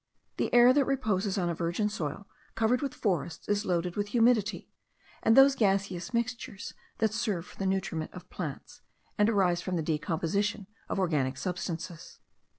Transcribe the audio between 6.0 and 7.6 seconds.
mixtures that serve for